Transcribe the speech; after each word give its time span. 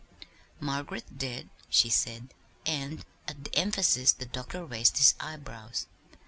"Margaret 0.59 1.15
did," 1.19 1.51
she 1.69 1.91
said; 1.91 2.33
and 2.65 3.05
at 3.27 3.43
the 3.43 3.55
emphasis 3.55 4.11
the 4.13 4.25
doctor 4.25 4.65
raised 4.65 4.97
his 4.97 5.13
eyebrows. 5.19 5.85